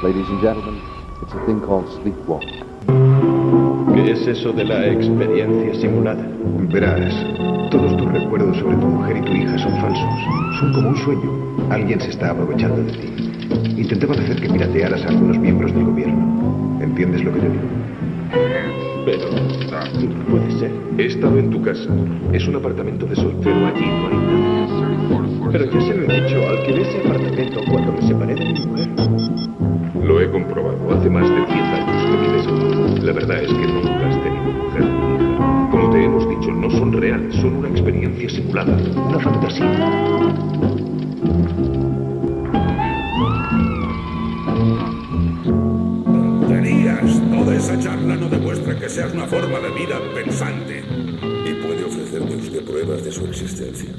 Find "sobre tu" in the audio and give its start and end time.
8.58-8.86